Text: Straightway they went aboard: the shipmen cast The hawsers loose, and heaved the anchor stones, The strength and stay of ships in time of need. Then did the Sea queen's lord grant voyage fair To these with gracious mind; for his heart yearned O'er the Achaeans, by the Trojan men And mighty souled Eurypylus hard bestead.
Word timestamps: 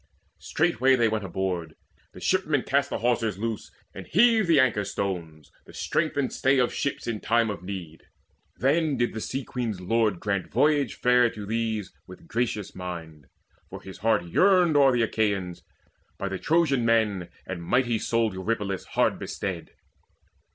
Straightway 0.39 0.95
they 0.95 1.07
went 1.07 1.23
aboard: 1.25 1.75
the 2.11 2.19
shipmen 2.19 2.63
cast 2.63 2.89
The 2.89 2.97
hawsers 3.01 3.37
loose, 3.37 3.69
and 3.93 4.07
heaved 4.07 4.47
the 4.47 4.59
anchor 4.59 4.83
stones, 4.83 5.51
The 5.67 5.75
strength 5.75 6.17
and 6.17 6.33
stay 6.33 6.57
of 6.57 6.73
ships 6.73 7.05
in 7.05 7.19
time 7.19 7.51
of 7.51 7.61
need. 7.61 8.01
Then 8.57 8.97
did 8.97 9.13
the 9.13 9.21
Sea 9.21 9.43
queen's 9.43 9.79
lord 9.79 10.19
grant 10.19 10.51
voyage 10.51 10.95
fair 10.95 11.29
To 11.29 11.45
these 11.45 11.93
with 12.07 12.27
gracious 12.27 12.73
mind; 12.73 13.27
for 13.69 13.79
his 13.79 13.99
heart 13.99 14.23
yearned 14.25 14.75
O'er 14.75 14.91
the 14.91 15.03
Achaeans, 15.03 15.61
by 16.17 16.27
the 16.29 16.39
Trojan 16.39 16.83
men 16.83 17.29
And 17.45 17.61
mighty 17.61 17.99
souled 17.99 18.33
Eurypylus 18.33 18.85
hard 18.95 19.19
bestead. 19.19 19.69